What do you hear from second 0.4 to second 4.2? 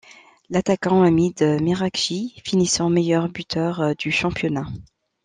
L'attaquant Hamid Merakchi finissant meilleur buteur du